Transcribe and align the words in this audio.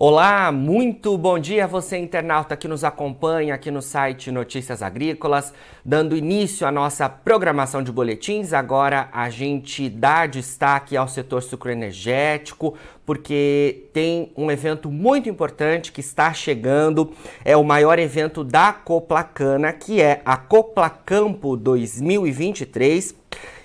Olá, 0.00 0.52
muito 0.52 1.18
bom 1.18 1.40
dia 1.40 1.66
você 1.66 1.98
internauta 1.98 2.56
que 2.56 2.68
nos 2.68 2.84
acompanha 2.84 3.52
aqui 3.52 3.68
no 3.68 3.82
site 3.82 4.30
Notícias 4.30 4.80
Agrícolas, 4.80 5.52
dando 5.84 6.16
início 6.16 6.64
à 6.64 6.70
nossa 6.70 7.08
programação 7.08 7.82
de 7.82 7.90
boletins. 7.90 8.52
Agora 8.52 9.08
a 9.12 9.28
gente 9.28 9.90
dá 9.90 10.24
destaque 10.26 10.96
ao 10.96 11.08
setor 11.08 11.42
sucroenergético, 11.42 12.76
porque 13.04 13.88
tem 13.92 14.32
um 14.36 14.52
evento 14.52 14.88
muito 14.88 15.28
importante 15.28 15.90
que 15.90 16.00
está 16.00 16.32
chegando, 16.32 17.12
é 17.44 17.56
o 17.56 17.64
maior 17.64 17.98
evento 17.98 18.44
da 18.44 18.72
Coplacana, 18.72 19.72
que 19.72 20.00
é 20.00 20.22
a 20.24 20.36
Coplacampo 20.36 21.56
2023, 21.56 23.16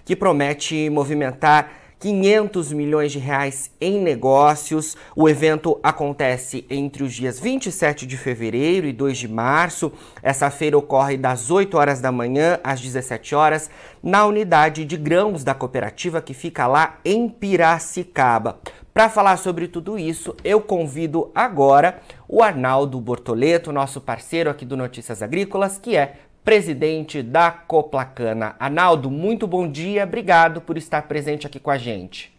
que 0.03 0.15
promete 0.15 0.89
movimentar 0.89 1.82
500 2.03 2.73
milhões 2.73 3.13
de 3.13 3.17
reais 3.17 3.71
em 3.79 3.97
negócios. 3.97 4.97
O 5.15 5.29
evento 5.29 5.79
acontece 5.81 6.65
entre 6.69 7.01
os 7.01 7.13
dias 7.13 7.39
27 7.39 8.05
de 8.05 8.17
fevereiro 8.17 8.85
e 8.85 8.91
2 8.91 9.17
de 9.17 9.29
março. 9.29 9.89
Essa 10.21 10.49
feira 10.49 10.77
ocorre 10.77 11.15
das 11.15 11.49
8 11.49 11.77
horas 11.77 12.01
da 12.01 12.11
manhã 12.11 12.59
às 12.61 12.81
17 12.81 13.33
horas 13.33 13.69
na 14.03 14.25
unidade 14.25 14.83
de 14.83 14.97
grãos 14.97 15.45
da 15.45 15.53
cooperativa 15.53 16.21
que 16.21 16.33
fica 16.33 16.67
lá 16.67 16.99
em 17.05 17.29
Piracicaba. 17.29 18.59
Para 18.93 19.07
falar 19.07 19.37
sobre 19.37 19.69
tudo 19.69 19.97
isso, 19.97 20.35
eu 20.43 20.59
convido 20.59 21.31
agora 21.33 22.01
o 22.27 22.43
Arnaldo 22.43 22.99
Bortoleto, 22.99 23.71
nosso 23.71 24.01
parceiro 24.01 24.49
aqui 24.49 24.65
do 24.65 24.75
Notícias 24.75 25.23
Agrícolas, 25.23 25.77
que 25.77 25.95
é 25.95 26.17
presidente 26.43 27.23
da 27.23 27.49
Coplacana. 27.49 28.55
Arnaldo, 28.59 29.09
muito 29.09 29.47
bom 29.47 29.69
dia, 29.69 30.03
obrigado 30.03 30.59
por 30.59 30.77
estar 30.77 31.03
presente 31.03 31.47
aqui 31.47 31.59
com 31.59 31.71
a 31.71 31.77
gente. 31.77 32.33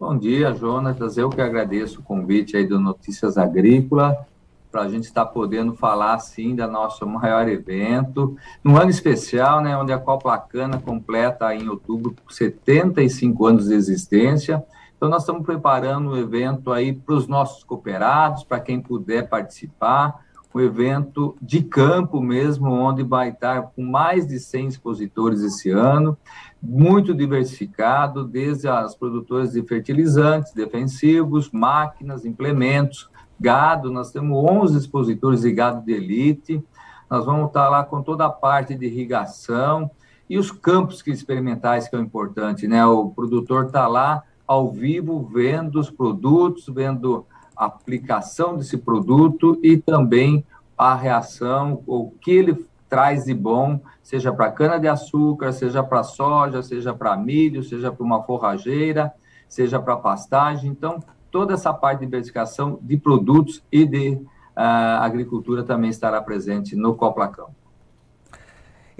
Bom 0.00 0.16
dia, 0.16 0.52
Jonatas. 0.54 1.18
Eu 1.18 1.28
que 1.28 1.40
agradeço 1.40 2.00
o 2.00 2.02
convite 2.02 2.56
aí 2.56 2.66
do 2.66 2.80
Notícias 2.80 3.36
Agrícola 3.36 4.26
para 4.70 4.82
a 4.82 4.88
gente 4.88 5.04
estar 5.04 5.26
podendo 5.26 5.74
falar 5.74 6.14
assim 6.14 6.56
da 6.56 6.66
nosso 6.66 7.06
maior 7.06 7.46
evento, 7.46 8.34
num 8.64 8.78
ano 8.78 8.90
especial, 8.90 9.60
né, 9.60 9.76
onde 9.76 9.92
a 9.92 9.98
Coplacana 9.98 10.80
completa 10.80 11.54
em 11.54 11.68
outubro 11.68 12.16
75 12.30 13.46
anos 13.46 13.68
de 13.68 13.74
existência. 13.74 14.64
Então 14.96 15.10
nós 15.10 15.22
estamos 15.22 15.44
preparando 15.44 16.12
um 16.12 16.16
evento 16.16 16.72
aí 16.72 16.94
para 16.94 17.14
os 17.14 17.28
nossos 17.28 17.62
cooperados, 17.62 18.44
para 18.44 18.58
quem 18.60 18.80
puder 18.80 19.28
participar 19.28 20.24
um 20.54 20.60
evento 20.60 21.36
de 21.40 21.62
campo 21.62 22.20
mesmo, 22.20 22.70
onde 22.70 23.02
vai 23.02 23.30
estar 23.30 23.62
com 23.62 23.82
mais 23.82 24.26
de 24.26 24.38
100 24.38 24.68
expositores 24.68 25.42
esse 25.42 25.70
ano, 25.70 26.16
muito 26.62 27.14
diversificado, 27.14 28.24
desde 28.24 28.68
as 28.68 28.94
produtoras 28.94 29.52
de 29.52 29.62
fertilizantes, 29.62 30.52
defensivos, 30.52 31.50
máquinas, 31.50 32.24
implementos, 32.24 33.10
gado, 33.40 33.90
nós 33.90 34.12
temos 34.12 34.36
11 34.36 34.78
expositores 34.78 35.40
de 35.40 35.52
gado 35.52 35.84
de 35.84 35.92
elite, 35.92 36.62
nós 37.10 37.24
vamos 37.24 37.48
estar 37.48 37.68
lá 37.68 37.84
com 37.84 38.02
toda 38.02 38.26
a 38.26 38.30
parte 38.30 38.74
de 38.74 38.86
irrigação 38.86 39.90
e 40.30 40.38
os 40.38 40.50
campos 40.50 41.02
experimentais 41.06 41.88
que 41.88 41.96
é 41.96 41.98
o 41.98 42.02
importante, 42.02 42.66
né? 42.66 42.86
O 42.86 43.10
produtor 43.10 43.66
está 43.66 43.86
lá 43.86 44.22
ao 44.46 44.70
vivo 44.70 45.28
vendo 45.32 45.78
os 45.78 45.90
produtos, 45.90 46.66
vendo 46.68 47.26
aplicação 47.56 48.56
desse 48.56 48.76
produto 48.76 49.58
e 49.62 49.76
também 49.76 50.44
a 50.76 50.94
reação, 50.94 51.82
o 51.86 52.10
que 52.10 52.30
ele 52.30 52.66
traz 52.88 53.24
de 53.24 53.34
bom, 53.34 53.80
seja 54.02 54.32
para 54.32 54.50
cana-de-açúcar, 54.50 55.52
seja 55.52 55.82
para 55.82 56.02
soja, 56.02 56.62
seja 56.62 56.92
para 56.92 57.16
milho, 57.16 57.62
seja 57.62 57.90
para 57.90 58.04
uma 58.04 58.22
forrageira, 58.22 59.12
seja 59.48 59.80
para 59.80 59.96
pastagem. 59.96 60.70
Então, 60.70 61.02
toda 61.30 61.54
essa 61.54 61.72
parte 61.72 62.00
de 62.00 62.06
diversificação 62.06 62.78
de 62.82 62.96
produtos 62.96 63.62
e 63.72 63.86
de 63.86 64.10
uh, 64.10 65.00
agricultura 65.00 65.62
também 65.62 65.88
estará 65.88 66.20
presente 66.20 66.76
no 66.76 66.94
Coplacão. 66.94 67.48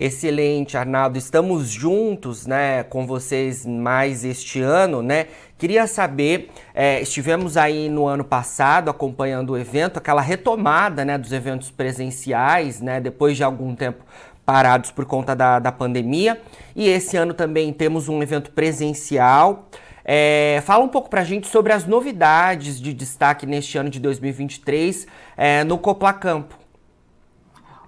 Excelente, 0.04 0.76
Arnaldo. 0.76 1.16
Estamos 1.16 1.68
juntos, 1.68 2.44
né, 2.44 2.82
com 2.82 3.06
vocês 3.06 3.64
mais 3.64 4.24
este 4.24 4.60
ano, 4.60 5.00
né? 5.00 5.28
Queria 5.56 5.86
saber, 5.86 6.50
é, 6.74 7.00
estivemos 7.00 7.56
aí 7.56 7.88
no 7.88 8.08
ano 8.08 8.24
passado 8.24 8.90
acompanhando 8.90 9.50
o 9.50 9.56
evento, 9.56 9.98
aquela 9.98 10.20
retomada, 10.20 11.04
né, 11.04 11.16
dos 11.16 11.30
eventos 11.30 11.70
presenciais, 11.70 12.80
né, 12.80 13.00
depois 13.00 13.36
de 13.36 13.44
algum 13.44 13.76
tempo 13.76 14.04
parados 14.44 14.90
por 14.90 15.04
conta 15.04 15.36
da, 15.36 15.60
da 15.60 15.70
pandemia. 15.70 16.40
E 16.74 16.88
esse 16.88 17.16
ano 17.16 17.32
também 17.32 17.72
temos 17.72 18.08
um 18.08 18.20
evento 18.20 18.50
presencial. 18.50 19.68
É, 20.04 20.60
fala 20.66 20.82
um 20.82 20.88
pouco 20.88 21.08
para 21.08 21.20
a 21.20 21.24
gente 21.24 21.46
sobre 21.46 21.72
as 21.72 21.86
novidades 21.86 22.80
de 22.80 22.92
destaque 22.92 23.46
neste 23.46 23.78
ano 23.78 23.88
de 23.88 24.00
2023 24.00 25.06
é, 25.36 25.62
no 25.62 25.78
Coplacampo. 25.78 26.61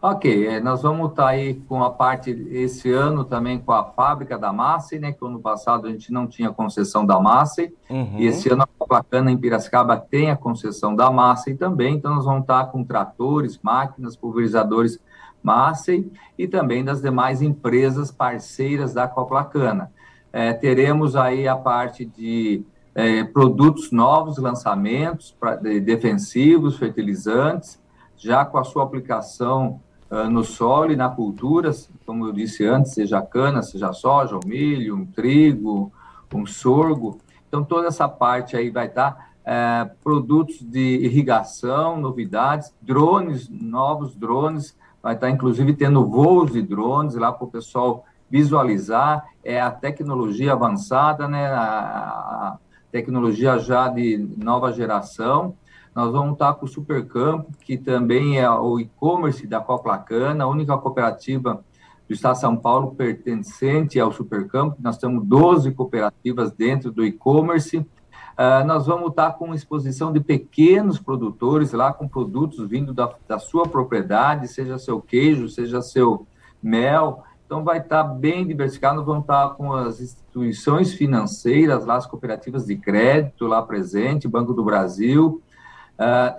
Ok, 0.06 0.46
é, 0.46 0.60
nós 0.60 0.82
vamos 0.82 1.12
estar 1.12 1.22
tá 1.22 1.28
aí 1.30 1.54
com 1.66 1.82
a 1.82 1.88
parte, 1.88 2.30
esse 2.50 2.92
ano 2.92 3.24
também 3.24 3.58
com 3.58 3.72
a 3.72 3.82
fábrica 3.82 4.36
da 4.36 4.52
Massa, 4.52 4.98
né, 4.98 5.12
que 5.12 5.24
ano 5.24 5.40
passado 5.40 5.86
a 5.86 5.90
gente 5.90 6.12
não 6.12 6.26
tinha 6.26 6.50
concessão 6.50 7.06
da 7.06 7.18
Massa, 7.18 7.62
uhum. 7.88 8.18
e 8.18 8.26
esse 8.26 8.52
ano 8.52 8.64
a 8.64 8.66
Placana 8.66 9.32
em 9.32 9.38
Piracicaba 9.38 9.96
tem 9.96 10.30
a 10.30 10.36
concessão 10.36 10.94
da 10.94 11.10
Massa 11.10 11.56
também, 11.56 11.94
então 11.94 12.16
nós 12.16 12.26
vamos 12.26 12.42
estar 12.42 12.66
tá 12.66 12.70
com 12.70 12.84
tratores, 12.84 13.58
máquinas, 13.62 14.14
pulverizadores 14.14 15.00
Massa 15.42 15.92
e 16.36 16.46
também 16.46 16.84
das 16.84 17.00
demais 17.00 17.40
empresas 17.40 18.10
parceiras 18.10 18.92
da 18.92 19.08
Coplacana. 19.08 19.90
É, 20.30 20.52
teremos 20.52 21.16
aí 21.16 21.48
a 21.48 21.56
parte 21.56 22.04
de 22.04 22.62
é, 22.94 23.24
produtos 23.24 23.90
novos, 23.90 24.36
lançamentos 24.36 25.34
pra, 25.40 25.56
de 25.56 25.80
defensivos, 25.80 26.76
fertilizantes, 26.76 27.82
já 28.18 28.44
com 28.44 28.58
a 28.58 28.64
sua 28.64 28.82
aplicação 28.84 29.80
uh, 30.10 30.30
no 30.30 30.44
solo 30.44 30.92
e 30.92 30.96
na 30.96 31.08
cultura, 31.08 31.70
como 32.06 32.26
eu 32.26 32.32
disse 32.32 32.64
antes, 32.64 32.92
seja 32.92 33.22
cana, 33.22 33.62
seja 33.62 33.92
soja, 33.92 34.36
um 34.36 34.46
milho, 34.46 34.96
um 34.96 35.06
trigo, 35.06 35.92
um 36.34 36.46
sorgo. 36.46 37.18
Então, 37.48 37.62
toda 37.62 37.88
essa 37.88 38.08
parte 38.08 38.56
aí 38.56 38.70
vai 38.70 38.86
estar 38.86 39.30
uh, 39.42 39.90
produtos 40.02 40.60
de 40.60 40.96
irrigação, 41.04 42.00
novidades, 42.00 42.74
drones, 42.80 43.48
novos 43.48 44.14
drones, 44.16 44.76
vai 45.02 45.14
estar 45.14 45.30
inclusive 45.30 45.74
tendo 45.74 46.06
voos 46.06 46.50
de 46.52 46.62
drones 46.62 47.14
lá 47.14 47.32
para 47.32 47.44
o 47.44 47.50
pessoal 47.50 48.04
visualizar, 48.30 49.24
é 49.44 49.60
a 49.60 49.70
tecnologia 49.70 50.52
avançada, 50.52 51.28
né, 51.28 51.46
a, 51.46 51.60
a 51.60 52.58
tecnologia 52.90 53.58
já 53.58 53.86
de 53.86 54.16
nova 54.36 54.72
geração, 54.72 55.54
nós 55.94 56.10
vamos 56.10 56.32
estar 56.32 56.54
com 56.54 56.66
o 56.66 56.68
Supercampo, 56.68 57.52
que 57.60 57.78
também 57.78 58.40
é 58.40 58.50
o 58.50 58.80
e-commerce 58.80 59.46
da 59.46 59.60
Coplacana, 59.60 60.44
a 60.44 60.48
única 60.48 60.76
cooperativa 60.76 61.64
do 62.08 62.12
Estado 62.12 62.34
de 62.34 62.40
São 62.40 62.56
Paulo 62.56 62.94
pertencente 62.96 64.00
ao 64.00 64.12
Supercampo. 64.12 64.76
Nós 64.80 64.98
temos 64.98 65.24
12 65.24 65.70
cooperativas 65.72 66.52
dentro 66.52 66.90
do 66.90 67.04
e-commerce. 67.04 67.78
Uh, 67.78 68.66
nós 68.66 68.86
vamos 68.86 69.10
estar 69.10 69.34
com 69.34 69.54
exposição 69.54 70.12
de 70.12 70.18
pequenos 70.18 70.98
produtores 70.98 71.72
lá, 71.72 71.92
com 71.92 72.08
produtos 72.08 72.68
vindo 72.68 72.92
da, 72.92 73.14
da 73.28 73.38
sua 73.38 73.68
propriedade, 73.68 74.48
seja 74.48 74.76
seu 74.76 75.00
queijo, 75.00 75.48
seja 75.48 75.80
seu 75.80 76.26
mel. 76.60 77.22
Então, 77.46 77.62
vai 77.62 77.78
estar 77.78 78.02
bem 78.02 78.44
diversificado. 78.44 78.96
Nós 78.96 79.06
vamos 79.06 79.22
estar 79.22 79.50
com 79.50 79.72
as 79.72 80.00
instituições 80.00 80.92
financeiras, 80.92 81.86
lá, 81.86 81.94
as 81.94 82.06
cooperativas 82.06 82.66
de 82.66 82.76
crédito 82.76 83.46
lá 83.46 83.62
presente, 83.62 84.26
Banco 84.26 84.52
do 84.52 84.64
Brasil, 84.64 85.40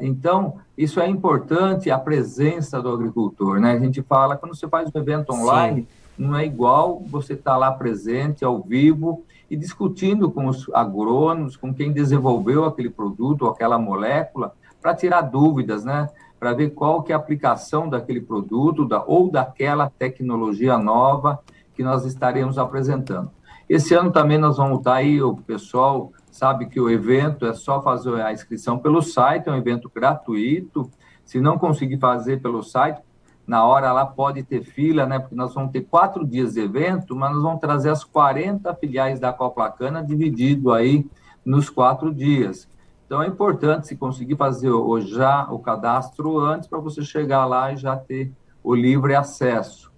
então, 0.01 0.55
isso 0.77 0.99
é 0.99 1.07
importante, 1.07 1.89
a 1.89 1.97
presença 1.97 2.81
do 2.81 2.89
agricultor, 2.89 3.59
né? 3.59 3.71
A 3.71 3.79
gente 3.79 4.01
fala, 4.01 4.35
quando 4.35 4.55
você 4.55 4.67
faz 4.67 4.89
um 4.93 4.99
evento 4.99 5.33
online, 5.33 5.81
Sim. 5.81 5.87
não 6.25 6.35
é 6.35 6.45
igual 6.45 7.01
você 7.07 7.33
estar 7.33 7.53
tá 7.53 7.57
lá 7.57 7.71
presente, 7.71 8.43
ao 8.43 8.61
vivo, 8.61 9.23
e 9.49 9.55
discutindo 9.55 10.29
com 10.29 10.47
os 10.47 10.69
agrônomos, 10.73 11.55
com 11.55 11.73
quem 11.73 11.91
desenvolveu 11.91 12.65
aquele 12.65 12.89
produto 12.89 13.43
ou 13.43 13.51
aquela 13.51 13.77
molécula, 13.77 14.53
para 14.81 14.93
tirar 14.93 15.21
dúvidas, 15.21 15.85
né? 15.85 16.09
Para 16.39 16.53
ver 16.53 16.71
qual 16.71 17.01
que 17.01 17.11
é 17.11 17.15
a 17.15 17.17
aplicação 17.17 17.87
daquele 17.87 18.21
produto 18.21 18.85
da, 18.85 19.03
ou 19.03 19.31
daquela 19.31 19.89
tecnologia 19.89 20.77
nova 20.77 21.39
que 21.73 21.83
nós 21.83 22.05
estaremos 22.05 22.57
apresentando. 22.57 23.31
Esse 23.69 23.93
ano 23.93 24.11
também 24.11 24.37
nós 24.37 24.57
vamos 24.57 24.79
estar 24.79 24.91
tá 24.91 24.97
aí, 24.97 25.21
o 25.21 25.35
pessoal 25.35 26.11
sabe 26.35 26.65
que 26.65 26.81
o 26.81 26.89
evento 26.89 27.45
é 27.45 27.53
só 27.53 27.81
fazer 27.81 28.21
a 28.21 28.33
inscrição 28.33 28.77
pelo 28.77 29.01
site, 29.01 29.47
é 29.47 29.51
um 29.53 29.55
evento 29.55 29.89
gratuito. 29.89 30.91
Se 31.23 31.39
não 31.39 31.57
conseguir 31.57 31.97
fazer 31.97 32.41
pelo 32.41 32.61
site, 32.61 32.99
na 33.47 33.63
hora 33.63 33.93
lá 33.93 34.05
pode 34.05 34.43
ter 34.43 34.61
fila, 34.65 35.05
né? 35.05 35.17
Porque 35.17 35.33
nós 35.33 35.53
vamos 35.53 35.71
ter 35.71 35.83
quatro 35.83 36.27
dias 36.27 36.55
de 36.55 36.59
evento, 36.59 37.15
mas 37.15 37.31
nós 37.31 37.41
vamos 37.41 37.61
trazer 37.61 37.89
as 37.89 38.03
40 38.03 38.75
filiais 38.75 39.17
da 39.17 39.31
Coplacana 39.31 40.03
dividido 40.03 40.73
aí 40.73 41.07
nos 41.45 41.69
quatro 41.69 42.13
dias. 42.13 42.67
Então 43.05 43.23
é 43.23 43.27
importante 43.27 43.87
se 43.87 43.95
conseguir 43.95 44.35
fazer 44.35 44.71
o, 44.71 44.99
já 44.99 45.47
o 45.49 45.57
cadastro 45.57 46.37
antes 46.37 46.67
para 46.67 46.79
você 46.79 47.01
chegar 47.01 47.45
lá 47.45 47.71
e 47.71 47.77
já 47.77 47.95
ter 47.95 48.29
o 48.61 48.75
livre 48.75 49.15
acesso. 49.15 49.89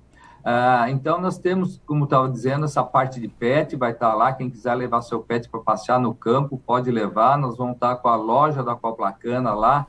Ah, 0.49 0.89
então, 0.89 1.19
nós 1.19 1.37
temos, 1.37 1.81
como 1.85 2.05
estava 2.05 2.29
dizendo, 2.29 2.63
essa 2.63 2.81
parte 2.81 3.19
de 3.19 3.27
pet, 3.27 3.75
vai 3.75 3.91
estar 3.91 4.13
lá, 4.13 4.31
quem 4.31 4.49
quiser 4.49 4.75
levar 4.75 5.01
seu 5.01 5.19
pet 5.19 5.49
para 5.49 5.59
passear 5.59 5.99
no 5.99 6.13
campo, 6.13 6.57
pode 6.65 6.89
levar, 6.89 7.37
nós 7.37 7.57
vamos 7.57 7.73
estar 7.73 7.97
com 7.97 8.07
a 8.07 8.15
loja 8.15 8.63
da 8.63 8.73
Coplacana 8.73 9.53
lá, 9.53 9.85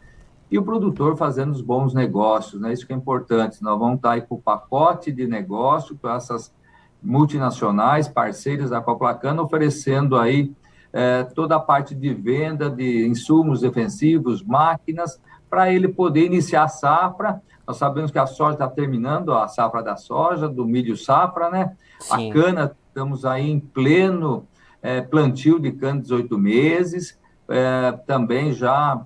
e 0.51 0.59
o 0.59 0.65
produtor 0.65 1.17
fazendo 1.17 1.53
os 1.53 1.61
bons 1.61 1.95
negócios, 1.95 2.61
né? 2.61 2.73
Isso 2.73 2.85
que 2.85 2.93
é 2.93 2.97
importante. 2.97 3.63
Nós 3.63 3.79
vamos 3.79 3.99
estar 3.99 4.11
aí 4.11 4.21
com 4.23 4.35
o 4.35 4.43
pacote 4.43 5.13
de 5.13 5.29
negócio 5.29 5.97
com 5.97 6.09
essas 6.09 6.53
multinacionais, 7.01 8.09
parceiras 8.09 8.71
da 8.71 8.81
Coplacana, 8.81 9.41
oferecendo 9.41 10.17
aí 10.17 10.53
é, 10.93 11.25
toda 11.25 11.57
a 11.57 11.61
parte 11.61 11.95
de 11.95 12.13
venda 12.15 12.71
de 12.71 13.07
insumos 13.07 13.61
defensivos, 13.61 14.43
máquinas, 14.43 15.21
para 15.49 15.73
ele 15.73 15.89
poder 15.89 16.27
iniciar 16.27 16.65
a 16.65 16.69
safra. 16.69 17.43
Nós 17.67 17.77
sabemos 17.77 18.11
que 18.11 18.19
a 18.19 18.27
soja 18.27 18.55
está 18.55 18.69
terminando, 18.69 19.33
a 19.33 19.49
safra 19.49 19.83
da 19.83 19.97
soja, 19.97 20.49
do 20.49 20.65
milho 20.65 20.97
safra, 20.97 21.51
né? 21.51 21.77
Sim. 22.01 22.31
A 22.31 22.33
cana, 22.33 22.77
estamos 22.89 23.25
aí 23.25 23.51
em 23.51 23.61
pleno 23.61 24.47
é, 24.83 25.01
plantio 25.01 25.59
de 25.59 25.73
cana 25.73 26.01
18 26.01 26.39
meses, 26.39 27.19
é, 27.49 27.93
também 28.07 28.53
já 28.53 29.05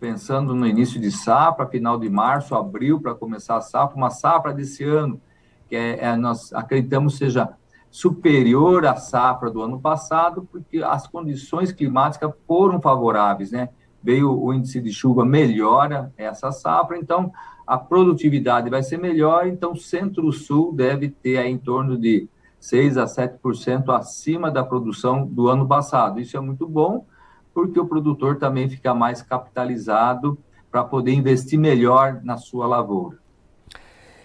pensando 0.00 0.54
no 0.54 0.66
início 0.66 1.00
de 1.00 1.10
safra, 1.12 1.66
final 1.68 1.98
de 1.98 2.10
março, 2.10 2.54
abril, 2.54 3.00
para 3.00 3.14
começar 3.14 3.56
a 3.56 3.60
safra, 3.60 3.96
uma 3.96 4.10
safra 4.10 4.52
desse 4.52 4.82
ano, 4.82 5.20
que 5.68 5.76
é, 5.76 6.04
é, 6.04 6.16
nós 6.16 6.52
acreditamos 6.52 7.16
seja 7.16 7.48
superior 7.92 8.86
à 8.86 8.96
safra 8.96 9.50
do 9.50 9.60
ano 9.60 9.78
passado, 9.78 10.48
porque 10.50 10.82
as 10.82 11.06
condições 11.06 11.70
climáticas 11.70 12.32
foram 12.46 12.80
favoráveis, 12.80 13.52
né? 13.52 13.68
Veio 14.02 14.32
o 14.32 14.52
índice 14.52 14.80
de 14.80 14.90
chuva, 14.90 15.26
melhora 15.26 16.10
essa 16.16 16.50
safra, 16.50 16.96
então 16.96 17.30
a 17.66 17.76
produtividade 17.76 18.70
vai 18.70 18.82
ser 18.82 18.96
melhor, 18.96 19.46
então 19.46 19.76
Centro-Sul 19.76 20.72
deve 20.72 21.10
ter 21.10 21.36
aí 21.36 21.52
em 21.52 21.58
torno 21.58 21.98
de 21.98 22.26
6 22.58 22.96
a 22.96 23.04
7% 23.04 23.94
acima 23.94 24.50
da 24.50 24.64
produção 24.64 25.26
do 25.26 25.48
ano 25.48 25.68
passado. 25.68 26.18
Isso 26.18 26.34
é 26.34 26.40
muito 26.40 26.66
bom, 26.66 27.04
porque 27.52 27.78
o 27.78 27.86
produtor 27.86 28.38
também 28.38 28.70
fica 28.70 28.94
mais 28.94 29.20
capitalizado 29.20 30.38
para 30.70 30.82
poder 30.82 31.12
investir 31.12 31.58
melhor 31.58 32.22
na 32.24 32.38
sua 32.38 32.66
lavoura. 32.66 33.21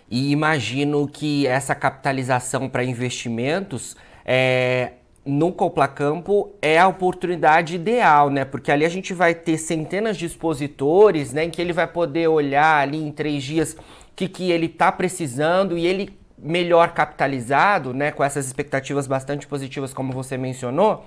E 0.09 0.31
imagino 0.31 1.07
que 1.07 1.45
essa 1.45 1.75
capitalização 1.75 2.69
para 2.69 2.83
investimentos 2.83 3.95
é, 4.25 4.93
no 5.25 5.51
Coplacampo 5.51 6.53
é 6.61 6.79
a 6.79 6.87
oportunidade 6.87 7.75
ideal, 7.75 8.29
né? 8.29 8.45
Porque 8.45 8.71
ali 8.71 8.85
a 8.85 8.89
gente 8.89 9.13
vai 9.13 9.35
ter 9.35 9.57
centenas 9.57 10.15
de 10.15 10.25
expositores, 10.25 11.33
né? 11.33 11.43
Em 11.43 11.49
que 11.49 11.61
ele 11.61 11.73
vai 11.73 11.87
poder 11.87 12.27
olhar 12.29 12.81
ali 12.81 12.97
em 12.97 13.11
três 13.11 13.43
dias 13.43 13.73
o 13.73 13.77
que, 14.15 14.29
que 14.29 14.49
ele 14.49 14.67
está 14.67 14.91
precisando 14.91 15.77
e 15.77 15.85
ele 15.85 16.17
melhor 16.37 16.93
capitalizado, 16.93 17.93
né? 17.93 18.11
Com 18.11 18.23
essas 18.23 18.45
expectativas 18.45 19.07
bastante 19.07 19.45
positivas, 19.45 19.93
como 19.93 20.13
você 20.13 20.37
mencionou, 20.37 21.05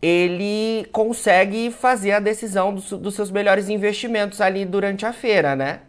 ele 0.00 0.86
consegue 0.92 1.72
fazer 1.72 2.12
a 2.12 2.20
decisão 2.20 2.72
dos, 2.72 2.90
dos 2.92 3.14
seus 3.14 3.30
melhores 3.32 3.68
investimentos 3.68 4.40
ali 4.40 4.64
durante 4.64 5.04
a 5.04 5.12
feira, 5.12 5.56
né? 5.56 5.80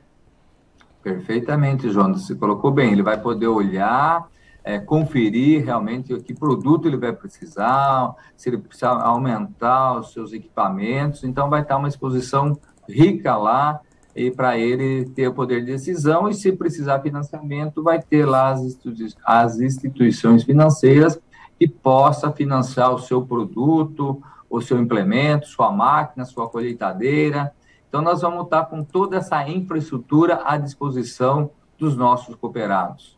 Perfeitamente, 1.01 1.89
Jonas, 1.89 2.25
você 2.25 2.35
colocou 2.35 2.71
bem. 2.71 2.91
Ele 2.91 3.03
vai 3.03 3.19
poder 3.19 3.47
olhar, 3.47 4.27
é, 4.63 4.77
conferir 4.77 5.63
realmente 5.63 6.13
que 6.19 6.33
produto 6.33 6.87
ele 6.87 6.97
vai 6.97 7.13
precisar, 7.13 8.13
se 8.35 8.49
ele 8.49 8.57
precisa 8.57 8.89
aumentar 8.89 9.99
os 9.99 10.11
seus 10.11 10.33
equipamentos. 10.33 11.23
Então, 11.23 11.49
vai 11.49 11.61
estar 11.61 11.77
uma 11.77 11.87
exposição 11.87 12.59
rica 12.87 13.37
lá 13.37 13.79
e 14.15 14.29
para 14.29 14.57
ele 14.57 15.05
ter 15.05 15.27
o 15.27 15.33
poder 15.33 15.61
de 15.61 15.71
decisão. 15.71 16.27
E 16.27 16.33
se 16.33 16.51
precisar 16.51 16.99
financiamento, 16.99 17.81
vai 17.81 18.01
ter 18.01 18.25
lá 18.25 18.49
as, 18.49 18.77
as 19.25 19.59
instituições 19.59 20.43
financeiras 20.43 21.19
que 21.57 21.67
possa 21.67 22.31
financiar 22.31 22.93
o 22.93 22.99
seu 22.99 23.21
produto, 23.21 24.21
o 24.49 24.61
seu 24.61 24.79
implemento, 24.79 25.47
sua 25.47 25.71
máquina, 25.71 26.25
sua 26.25 26.49
colheitadeira. 26.49 27.53
Então, 27.89 28.01
nós 28.01 28.21
vamos 28.21 28.45
estar 28.45 28.65
com 28.65 28.83
toda 28.83 29.17
essa 29.17 29.49
infraestrutura 29.49 30.41
à 30.45 30.57
disposição 30.57 31.51
dos 31.77 31.97
nossos 31.97 32.35
cooperados. 32.35 33.17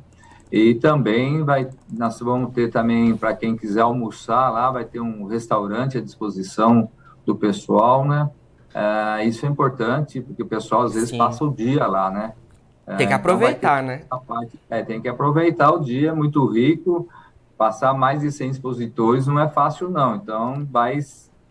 E 0.52 0.75
também 0.75 1.44
vai, 1.44 1.69
nós 1.92 2.19
vamos 2.19 2.54
ter 2.54 2.72
também, 2.72 3.16
para 3.18 3.36
quem 3.36 3.58
quiser 3.58 3.81
almoçar 3.81 4.50
lá, 4.50 4.72
vai 4.72 4.86
ter 4.86 5.02
um 5.02 5.25
restaurante 5.25 5.98
à 5.98 6.02
disposição 6.02 6.90
do 7.25 7.36
pessoal, 7.36 8.06
né? 8.06 8.30
É, 8.74 9.25
isso 9.25 9.46
é 9.46 9.50
importante, 9.50 10.22
porque 10.22 10.42
o 10.42 10.46
pessoal 10.46 10.84
às 10.84 10.94
vezes 10.94 11.10
Sim. 11.10 11.18
passa 11.18 11.44
o 11.44 11.54
dia 11.54 11.86
lá, 11.86 12.10
né? 12.10 12.34
É, 12.86 12.96
tem 12.96 12.98
que 12.98 13.14
então 13.14 13.18
aproveitar, 13.18 13.83
então 13.83 14.19
né? 14.19 14.26
Parte, 14.26 14.59
é, 14.69 14.83
tem 14.83 15.02
que 15.02 15.09
aproveitar 15.09 15.71
o 15.71 15.80
dia, 15.80 16.16
muito 16.16 16.45
rico. 16.45 17.09
Passar 17.57 17.94
mais 17.94 18.21
de 18.21 18.31
100 18.31 18.52
expositores 18.52 19.28
não 19.28 19.40
é 19.40 19.50
fácil, 19.50 19.90
não. 19.90 20.16
Então, 20.16 20.66
vai 20.71 21.00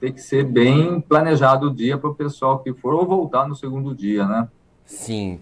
ter 0.01 0.13
que 0.13 0.21
ser 0.21 0.45
bem 0.45 1.01
planejado 1.01 1.69
o 1.69 1.75
dia 1.75 1.97
para 1.97 2.11
o 2.11 2.15
pessoal 2.15 2.59
que 2.59 2.73
for 2.73 2.95
ou 2.95 3.07
voltar 3.07 3.49
no 3.49 3.55
segundo 3.55 3.95
dia, 3.95 4.27
né? 4.27 4.49
Sim. 4.85 5.41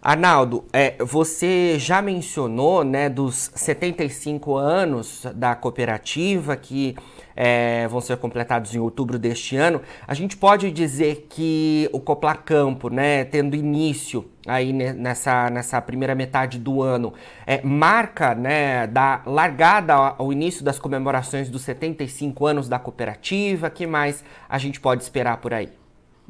Arnaldo, 0.00 0.64
é, 0.72 0.96
você 1.02 1.78
já 1.80 2.00
mencionou 2.00 2.84
né, 2.84 3.08
dos 3.08 3.50
75 3.56 4.54
anos 4.54 5.26
da 5.34 5.56
cooperativa 5.56 6.54
que 6.56 6.94
é, 7.36 7.86
vão 7.88 8.00
ser 8.00 8.16
completados 8.16 8.74
em 8.74 8.78
outubro 8.78 9.18
deste 9.18 9.56
ano. 9.56 9.82
A 10.08 10.14
gente 10.14 10.36
pode 10.36 10.70
dizer 10.72 11.26
que 11.28 11.88
o 11.92 12.00
Coplar 12.00 12.42
Campo, 12.42 12.88
né, 12.88 13.24
tendo 13.24 13.54
início 13.54 14.24
aí 14.46 14.72
nessa, 14.72 15.50
nessa 15.50 15.80
primeira 15.80 16.14
metade 16.14 16.58
do 16.58 16.82
ano, 16.82 17.12
é, 17.46 17.60
marca 17.62 18.34
né, 18.34 18.86
da 18.86 19.20
largada 19.26 19.94
ao 19.94 20.32
início 20.32 20.64
das 20.64 20.78
comemorações 20.78 21.50
dos 21.50 21.62
75 21.62 22.46
anos 22.46 22.68
da 22.68 22.78
cooperativa. 22.78 23.68
que 23.68 23.86
mais 23.86 24.24
a 24.48 24.56
gente 24.56 24.80
pode 24.80 25.02
esperar 25.02 25.36
por 25.38 25.52
aí? 25.52 25.68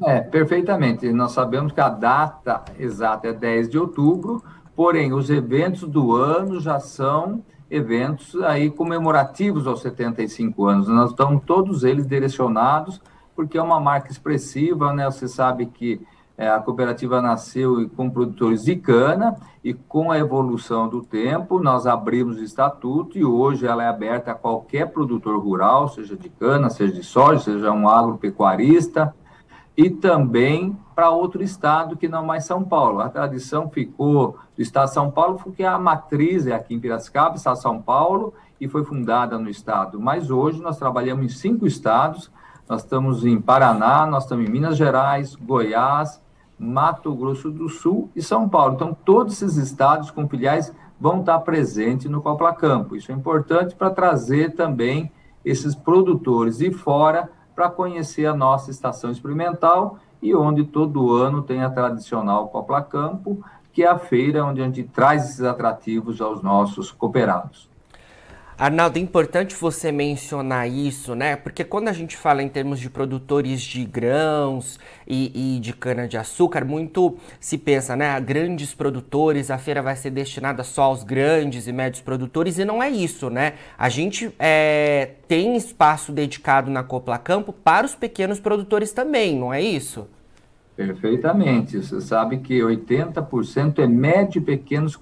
É, 0.03 0.19
perfeitamente. 0.19 1.11
Nós 1.11 1.31
sabemos 1.31 1.71
que 1.71 1.81
a 1.81 1.89
data 1.89 2.63
exata 2.77 3.29
é 3.29 3.33
10 3.33 3.69
de 3.69 3.79
outubro, 3.79 4.43
porém, 4.75 5.13
os 5.13 5.29
eventos 5.29 5.89
do 5.89 6.15
ano 6.15 6.59
já 6.59 6.79
são 6.79 7.41
eventos 7.69 8.35
aí 8.43 8.69
comemorativos 8.69 9.67
aos 9.67 9.81
75 9.81 10.65
anos. 10.65 10.87
Nós 10.87 11.11
estamos 11.11 11.43
todos 11.45 11.83
eles 11.83 12.07
direcionados, 12.07 13.01
porque 13.35 13.57
é 13.57 13.61
uma 13.61 13.79
marca 13.79 14.11
expressiva, 14.11 14.93
né? 14.93 15.05
Você 15.05 15.27
sabe 15.27 15.65
que 15.67 16.01
é, 16.37 16.47
a 16.47 16.59
cooperativa 16.59 17.19
nasceu 17.19 17.89
com 17.95 18.09
produtores 18.09 18.63
de 18.63 18.75
cana 18.75 19.35
e 19.63 19.73
com 19.73 20.11
a 20.11 20.19
evolução 20.19 20.87
do 20.87 21.01
tempo, 21.01 21.59
nós 21.59 21.87
abrimos 21.87 22.37
o 22.37 22.43
estatuto 22.43 23.17
e 23.17 23.25
hoje 23.25 23.65
ela 23.65 23.83
é 23.83 23.87
aberta 23.87 24.31
a 24.31 24.35
qualquer 24.35 24.91
produtor 24.91 25.39
rural, 25.39 25.89
seja 25.89 26.15
de 26.15 26.29
cana, 26.29 26.69
seja 26.69 26.93
de 26.93 27.03
soja, 27.03 27.39
seja 27.39 27.71
um 27.71 27.89
agropecuarista, 27.89 29.15
e 29.77 29.91
também 29.91 30.75
para 30.95 31.11
outro 31.11 31.43
estado 31.43 31.95
que 31.95 32.07
não 32.07 32.25
mais 32.25 32.45
São 32.45 32.63
Paulo. 32.63 32.99
A 32.99 33.09
tradição 33.09 33.69
ficou 33.69 34.35
do 34.55 34.61
estado 34.63 34.87
de 34.87 34.95
São 34.95 35.11
Paulo, 35.11 35.39
porque 35.41 35.63
a 35.63 35.77
matriz 35.77 36.47
é 36.47 36.53
aqui 36.53 36.73
em 36.73 36.79
Piracicaba, 36.79 37.35
estado 37.35 37.61
São 37.61 37.79
Paulo, 37.79 38.33
e 38.59 38.67
foi 38.67 38.83
fundada 38.83 39.37
no 39.37 39.47
estado. 39.47 40.01
Mas 40.01 40.31
hoje 40.31 40.59
nós 40.59 40.79
trabalhamos 40.79 41.25
em 41.25 41.29
cinco 41.29 41.67
estados, 41.67 42.31
nós 42.67 42.81
estamos 42.81 43.23
em 43.23 43.39
Paraná, 43.39 44.07
nós 44.07 44.23
estamos 44.23 44.49
em 44.49 44.51
Minas 44.51 44.75
Gerais, 44.75 45.35
Goiás, 45.35 46.19
Mato 46.57 47.13
Grosso 47.13 47.51
do 47.51 47.69
Sul 47.69 48.09
e 48.15 48.21
São 48.23 48.49
Paulo. 48.49 48.73
Então, 48.73 48.97
todos 49.05 49.33
esses 49.33 49.57
estados 49.57 50.09
com 50.09 50.27
filiais 50.27 50.73
vão 50.99 51.19
estar 51.19 51.37
presentes 51.41 52.09
no 52.09 52.19
Copla 52.19 52.51
Campo. 52.51 52.95
Isso 52.95 53.11
é 53.11 53.15
importante 53.15 53.75
para 53.75 53.91
trazer 53.91 54.55
também 54.55 55.11
esses 55.45 55.75
produtores 55.75 56.57
de 56.57 56.71
fora 56.71 57.29
para 57.57 57.71
conhecer 57.71 58.27
a 58.27 58.35
nossa 58.35 58.69
estação 58.69 59.09
experimental 59.09 59.97
e 60.21 60.35
onde 60.35 60.63
todo 60.63 61.15
ano 61.15 61.41
tem 61.41 61.63
a 61.63 61.69
tradicional 61.71 62.49
Copla 62.49 62.83
Campo, 62.83 63.43
que 63.73 63.81
é 63.81 63.87
a 63.87 63.97
feira 63.97 64.45
onde 64.45 64.61
a 64.61 64.65
gente 64.65 64.83
traz 64.83 65.25
esses 65.25 65.41
atrativos 65.41 66.21
aos 66.21 66.43
nossos 66.43 66.91
cooperados. 66.91 67.67
Arnaldo, 68.59 68.97
é 68.97 69.01
importante 69.01 69.53
você 69.53 69.91
mencionar 69.91 70.67
isso, 70.67 71.13
né? 71.13 71.35
Porque 71.35 71.63
quando 71.63 71.89
a 71.89 71.93
gente 71.93 72.17
fala 72.17 72.41
em 72.41 72.49
termos 72.49 72.79
de 72.79 72.89
produtores 72.89 73.61
de 73.61 73.85
grãos 73.85 74.79
e, 75.05 75.57
e 75.57 75.59
de 75.59 75.73
cana-de-açúcar, 75.73 76.65
muito 76.65 77.17
se 77.39 77.55
pensa, 77.55 77.95
né? 77.95 78.19
Grandes 78.19 78.73
produtores, 78.73 79.51
a 79.51 79.59
feira 79.59 79.83
vai 79.83 79.95
ser 79.95 80.09
destinada 80.09 80.63
só 80.63 80.83
aos 80.85 81.03
grandes 81.03 81.67
e 81.67 81.71
médios 81.71 82.01
produtores, 82.01 82.57
e 82.57 82.65
não 82.65 82.81
é 82.81 82.89
isso, 82.89 83.29
né? 83.29 83.53
A 83.77 83.89
gente 83.89 84.33
é, 84.39 85.11
tem 85.27 85.55
espaço 85.55 86.11
dedicado 86.11 86.71
na 86.71 86.81
Copla 86.81 87.19
Campo 87.19 87.53
para 87.53 87.85
os 87.85 87.93
pequenos 87.93 88.39
produtores 88.39 88.91
também, 88.91 89.37
não 89.37 89.53
é 89.53 89.61
isso? 89.61 90.07
Perfeitamente. 90.75 91.77
Você 91.77 92.01
sabe 92.01 92.37
que 92.37 92.59
80% 92.59 93.77
é 93.79 93.87
médio 93.87 94.39
e 94.39 94.41
pequenos 94.43 94.95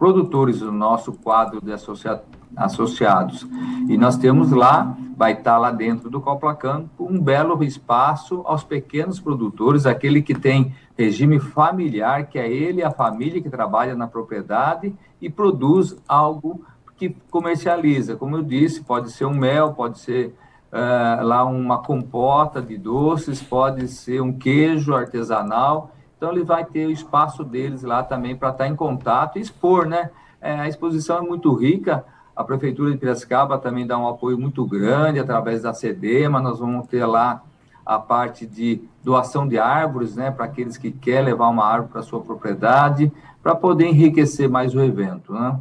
produtores 0.00 0.58
do 0.58 0.72
nosso 0.72 1.12
quadro 1.12 1.60
de 1.60 1.70
associados 1.70 2.24
associados. 2.56 3.46
E 3.88 3.96
nós 3.96 4.16
temos 4.16 4.50
lá, 4.50 4.96
vai 5.16 5.32
estar 5.32 5.56
lá 5.58 5.70
dentro 5.70 6.10
do 6.10 6.20
Copla 6.20 6.54
Campo, 6.54 7.06
um 7.08 7.20
belo 7.20 7.62
espaço 7.62 8.42
aos 8.44 8.64
pequenos 8.64 9.20
produtores, 9.20 9.86
aquele 9.86 10.20
que 10.20 10.34
tem 10.34 10.74
regime 10.98 11.38
familiar, 11.38 12.26
que 12.26 12.38
é 12.38 12.50
ele, 12.50 12.82
a 12.82 12.90
família 12.90 13.40
que 13.40 13.48
trabalha 13.48 13.94
na 13.94 14.06
propriedade 14.06 14.92
e 15.20 15.30
produz 15.30 15.96
algo 16.08 16.64
que 16.96 17.16
comercializa. 17.30 18.16
Como 18.16 18.36
eu 18.36 18.42
disse, 18.42 18.82
pode 18.82 19.10
ser 19.10 19.26
um 19.26 19.34
mel, 19.34 19.72
pode 19.72 20.00
ser 20.00 20.34
uh, 20.72 21.24
lá 21.24 21.44
uma 21.44 21.78
compota 21.78 22.60
de 22.60 22.76
doces, 22.76 23.40
pode 23.42 23.88
ser 23.88 24.20
um 24.20 24.32
queijo 24.32 24.94
artesanal. 24.94 25.94
Então, 26.20 26.32
ele 26.32 26.44
vai 26.44 26.66
ter 26.66 26.86
o 26.86 26.90
espaço 26.90 27.42
deles 27.42 27.82
lá 27.82 28.02
também 28.02 28.36
para 28.36 28.50
estar 28.50 28.68
em 28.68 28.76
contato 28.76 29.38
e 29.38 29.40
expor, 29.40 29.86
né? 29.86 30.10
É, 30.38 30.52
a 30.52 30.68
exposição 30.68 31.16
é 31.16 31.22
muito 31.22 31.50
rica, 31.54 32.04
a 32.36 32.44
Prefeitura 32.44 32.90
de 32.90 32.98
Piracicaba 32.98 33.56
também 33.56 33.86
dá 33.86 33.96
um 33.96 34.06
apoio 34.06 34.38
muito 34.38 34.66
grande 34.66 35.18
através 35.18 35.62
da 35.62 35.72
CEDEMA. 35.72 36.38
Nós 36.38 36.58
vamos 36.58 36.86
ter 36.88 37.06
lá 37.06 37.42
a 37.86 37.98
parte 37.98 38.46
de 38.46 38.82
doação 39.02 39.48
de 39.48 39.58
árvores, 39.58 40.14
né, 40.14 40.30
para 40.30 40.44
aqueles 40.44 40.76
que 40.76 40.90
querem 40.90 41.24
levar 41.24 41.48
uma 41.48 41.64
árvore 41.64 41.92
para 41.92 42.02
sua 42.02 42.20
propriedade, 42.20 43.10
para 43.42 43.54
poder 43.54 43.86
enriquecer 43.86 44.46
mais 44.46 44.74
o 44.74 44.82
evento, 44.82 45.32
né? 45.32 45.58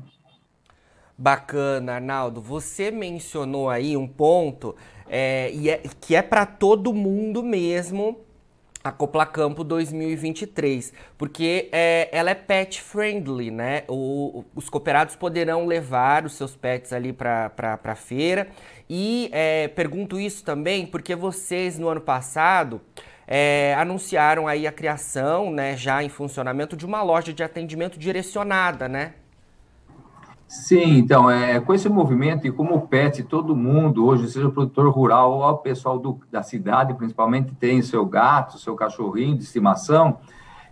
Bacana, 1.18 1.94
Arnaldo. 1.94 2.42
Você 2.42 2.92
mencionou 2.92 3.70
aí 3.70 3.96
um 3.96 4.06
ponto 4.06 4.76
é, 5.08 5.54
é, 5.70 5.82
que 6.02 6.18
é 6.18 6.22
para 6.22 6.46
todo 6.46 6.94
mundo 6.94 7.42
mesmo 7.42 8.28
a 8.90 8.92
Copla 8.92 9.26
Campo 9.26 9.64
2023, 9.64 10.94
porque 11.18 11.70
é, 11.72 12.10
ela 12.12 12.32
é 12.32 12.36
pet 12.36 12.82
friendly, 12.82 13.52
né? 13.52 13.84
O, 13.88 14.44
os 14.56 14.68
cooperados 14.68 15.16
poderão 15.16 15.66
levar 15.66 16.26
os 16.26 16.34
seus 16.34 16.56
pets 16.56 16.92
ali 16.92 17.14
para 17.14 17.80
a 17.84 17.96
feira. 17.96 18.48
E 18.90 19.30
é, 19.32 19.68
pergunto 19.68 20.20
isso 20.20 20.44
também 20.44 20.86
porque 20.86 21.16
vocês 21.16 21.78
no 21.78 21.88
ano 21.88 22.02
passado 22.02 22.82
é, 23.28 23.76
anunciaram 23.78 24.48
aí 24.48 24.66
a 24.66 24.72
criação, 24.72 25.52
né, 25.52 25.78
já 25.78 26.04
em 26.04 26.10
funcionamento, 26.10 26.76
de 26.76 26.84
uma 26.86 27.04
loja 27.04 27.32
de 27.32 27.44
atendimento 27.44 28.00
direcionada, 28.00 28.90
né? 28.90 29.14
Sim, 30.50 30.98
então, 30.98 31.30
é, 31.30 31.60
com 31.60 31.76
esse 31.76 31.88
movimento 31.88 32.48
e 32.48 32.52
como 32.52 32.74
o 32.74 32.82
PET, 32.82 33.22
todo 33.22 33.56
mundo 33.56 34.04
hoje, 34.04 34.28
seja 34.32 34.48
o 34.48 34.52
produtor 34.52 34.90
rural 34.90 35.34
ou 35.34 35.44
o 35.44 35.58
pessoal 35.60 36.00
do, 36.00 36.20
da 36.32 36.42
cidade, 36.42 36.96
principalmente, 36.96 37.54
tem 37.54 37.84
seu 37.84 38.04
gato, 38.04 38.58
seu 38.58 38.74
cachorrinho 38.74 39.38
de 39.38 39.44
estimação, 39.44 40.18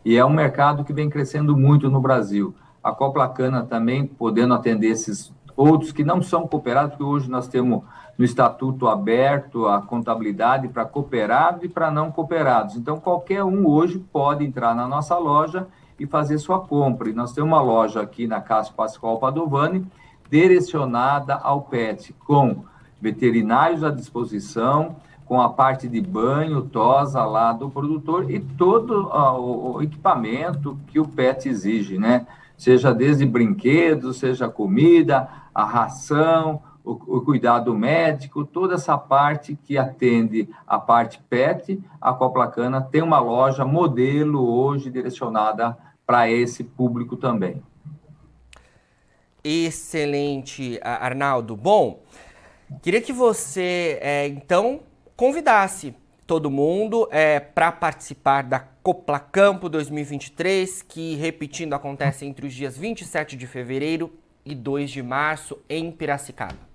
e 0.03 0.17
é 0.17 0.25
um 0.25 0.31
mercado 0.31 0.84
que 0.84 0.91
vem 0.91 1.12
crescendo 1.12 1.55
muito 1.55 1.91
no 1.91 2.01
Brasil. 2.01 2.55
A 2.84 2.91
Copla 2.91 3.29
Cana 3.29 3.62
também 3.62 4.07
podendo 4.07 4.55
atender 4.55 4.88
esses 4.88 5.31
outros 5.55 5.91
que 5.91 6.03
não 6.03 6.24
são 6.24 6.48
cooperados, 6.48 6.93
porque 6.93 7.03
hoje 7.03 7.29
nós 7.29 7.48
temos 7.48 7.84
no 8.17 8.25
estatuto 8.25 8.88
aberto 8.88 9.67
a 9.67 9.79
contabilidade 9.79 10.69
para 10.69 10.86
cooperados 10.86 11.63
e 11.63 11.69
para 11.69 11.91
não 11.91 12.12
cooperados. 12.12 12.75
Então, 12.75 13.00
qualquer 13.00 13.43
um 13.43 13.67
hoje 13.67 14.00
pode 14.12 14.43
entrar 14.43 14.74
na 14.74 14.88
nossa 14.88 15.15
loja 15.19 15.67
e 16.00 16.06
fazer 16.06 16.38
sua 16.38 16.60
compra. 16.60 17.10
E 17.10 17.13
nós 17.13 17.34
temos 17.34 17.50
uma 17.50 17.62
loja 17.62 18.01
aqui 18.01 18.27
na 18.27 18.42
Casa 18.42 18.72
Pascoal 18.75 19.20
Padovani, 19.20 19.86
direcionada 20.30 21.36
ao 21.36 21.62
PET, 21.62 22.13
com 22.25 22.63
veterinários 23.01 23.84
à 23.84 23.89
disposição, 23.89 24.96
com 25.25 25.42
a 25.42 25.50
parte 25.50 25.88
de 25.88 26.00
banho, 26.00 26.62
tosa 26.62 27.24
lá 27.25 27.51
do 27.51 27.70
produtor 27.70 28.32
e 28.32 28.39
todo 28.39 29.08
uh, 29.08 29.75
o 29.75 29.82
equipamento 29.82 30.80
que 30.88 31.00
o 31.00 31.08
PET 31.08 31.50
exige, 31.50 31.98
né? 31.98 32.25
Seja 32.58 32.94
desde 32.94 33.25
brinquedos, 33.25 34.18
seja 34.18 34.48
comida, 34.48 35.30
a 35.54 35.63
ração, 35.63 36.62
o, 36.84 37.18
o, 37.18 37.22
cuidado 37.22 37.75
médico, 37.75 38.46
toda 38.46 38.75
essa 38.75 38.98
parte 38.98 39.58
que 39.62 39.77
atende 39.77 40.50
a 40.66 40.80
parte 40.80 41.20
PET, 41.30 41.80
a 42.00 42.13
Coplacana 42.13 42.82
tem 42.82 43.01
uma 43.01 43.20
loja 43.20 43.66
modelo 43.66 44.48
hoje 44.48 44.89
direcionada 44.89 45.77
para 46.08 46.32
esse 46.32 46.64
público 46.64 47.18
também. 47.18 47.62
Excelente, 49.44 50.80
Arnaldo. 50.82 51.56
Bom, 51.56 52.02
queria 52.82 53.02
que 53.02 53.12
você, 53.12 54.00
é, 54.02 54.28
então, 54.28 54.80
convidasse 55.18 55.94
todo 56.26 56.50
mundo 56.50 57.08
é, 57.12 57.40
para 57.40 57.72
participar 57.72 58.44
da 58.44 58.60
Copla 58.60 59.20
Campo 59.20 59.70
2023, 59.70 60.82
que, 60.82 61.16
repetindo, 61.16 61.74
acontece 61.74 62.26
entre 62.26 62.48
os 62.48 62.54
dias 62.54 62.78
27 62.78 63.36
de 63.36 63.46
fevereiro 63.46 64.12
e 64.46 64.56
2 64.56 64.90
de 64.90 65.04
março 65.04 65.58
em 65.70 65.92
Piracicaba. 65.92 66.67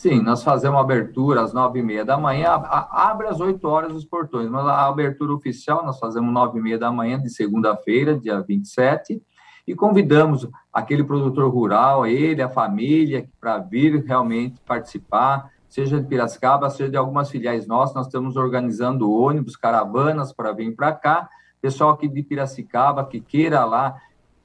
Sim, 0.00 0.22
nós 0.22 0.42
fazemos 0.42 0.80
abertura 0.80 1.42
às 1.42 1.52
nove 1.52 1.80
e 1.80 1.82
meia 1.82 2.06
da 2.06 2.16
manhã, 2.16 2.52
abre 2.90 3.26
às 3.26 3.38
oito 3.38 3.68
horas 3.68 3.92
os 3.92 4.02
portões, 4.02 4.48
mas 4.48 4.66
a 4.66 4.86
abertura 4.86 5.30
oficial 5.34 5.84
nós 5.84 5.98
fazemos 5.98 6.32
nove 6.32 6.58
e 6.58 6.62
meia 6.62 6.78
da 6.78 6.90
manhã 6.90 7.20
de 7.20 7.28
segunda-feira, 7.28 8.18
dia 8.18 8.40
27, 8.40 9.22
e 9.68 9.74
convidamos 9.74 10.48
aquele 10.72 11.04
produtor 11.04 11.52
rural, 11.52 12.06
ele, 12.06 12.40
a 12.40 12.48
família, 12.48 13.28
para 13.38 13.58
vir 13.58 14.02
realmente 14.02 14.58
participar, 14.64 15.50
seja 15.68 16.00
de 16.00 16.06
Piracicaba, 16.06 16.70
seja 16.70 16.88
de 16.88 16.96
algumas 16.96 17.28
filiais 17.28 17.66
nossas, 17.66 17.94
nós 17.94 18.06
estamos 18.06 18.36
organizando 18.36 19.12
ônibus, 19.12 19.54
caravanas 19.54 20.32
para 20.32 20.50
vir 20.52 20.74
para 20.74 20.92
cá, 20.92 21.28
pessoal 21.60 21.90
aqui 21.90 22.08
de 22.08 22.22
Piracicaba 22.22 23.04
que 23.04 23.20
queira 23.20 23.66
lá 23.66 23.96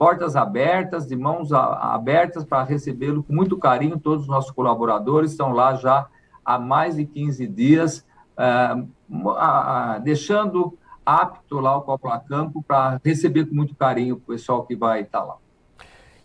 portas 0.00 0.34
abertas, 0.34 1.06
de 1.06 1.14
mãos 1.14 1.52
abertas 1.52 2.42
para 2.42 2.64
recebê-lo 2.64 3.22
com 3.22 3.34
muito 3.34 3.58
carinho. 3.58 4.00
Todos 4.00 4.22
os 4.22 4.28
nossos 4.28 4.50
colaboradores 4.50 5.32
estão 5.32 5.52
lá 5.52 5.74
já 5.74 6.06
há 6.42 6.58
mais 6.58 6.96
de 6.96 7.04
15 7.04 7.46
dias, 7.46 8.06
é, 8.34 10.00
deixando 10.02 10.78
apto 11.04 11.60
lá 11.60 11.76
o 11.76 11.82
Copla 11.82 12.18
Campo 12.18 12.64
para 12.66 12.98
receber 13.04 13.44
com 13.44 13.54
muito 13.54 13.74
carinho 13.74 14.14
o 14.14 14.20
pessoal 14.20 14.64
que 14.64 14.74
vai 14.74 15.02
estar 15.02 15.22
lá. 15.22 15.36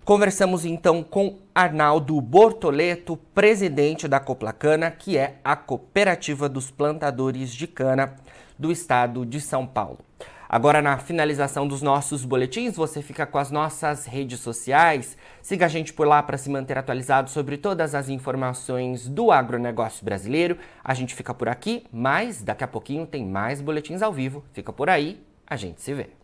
Conversamos 0.05 0.67
então 0.67 1.03
com 1.03 1.39
Arnaldo 1.55 2.21
Bortoleto, 2.21 3.17
presidente 3.35 4.07
da 4.07 4.21
Coplacana, 4.21 4.91
que 4.91 5.17
é 5.17 5.37
a 5.43 5.57
cooperativa 5.57 6.47
dos 6.47 6.71
plantadores 6.71 7.55
de 7.55 7.67
cana 7.67 8.15
do 8.59 8.71
estado 8.71 9.25
de 9.25 9.41
São 9.41 9.67
Paulo. 9.67 10.01
Agora, 10.47 10.83
na 10.83 10.99
finalização 10.99 11.67
dos 11.67 11.81
nossos 11.81 12.23
boletins, 12.23 12.77
você 12.77 13.01
fica 13.01 13.25
com 13.25 13.39
as 13.39 13.51
nossas 13.51 14.05
redes 14.05 14.41
sociais. 14.41 15.17
Siga 15.41 15.65
a 15.65 15.71
gente 15.71 15.95
por 15.95 16.07
lá 16.07 16.23
para 16.23 16.37
se 16.37 16.51
manter 16.51 16.77
atualizado 16.77 17.31
sobre 17.31 17.57
todas 17.57 17.95
as 17.95 18.11
informações 18.11 19.09
do 19.09 19.33
agronegócio 19.33 20.05
brasileiro. 20.05 20.59
A 20.85 20.93
gente 20.93 21.15
fica 21.15 21.33
por 21.33 21.49
aqui, 21.49 21.87
mas 21.91 22.43
daqui 22.43 22.63
a 22.63 22.69
pouquinho 22.69 23.07
tem 23.07 23.25
mais 23.25 23.63
boletins 23.63 24.03
ao 24.03 24.13
vivo. 24.13 24.45
Fica 24.53 24.71
por 24.71 24.91
aí, 24.91 25.19
a 25.47 25.57
gente 25.57 25.81
se 25.81 25.95
vê. 25.95 26.24